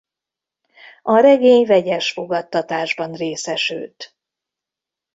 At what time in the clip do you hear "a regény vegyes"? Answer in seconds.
1.01-2.11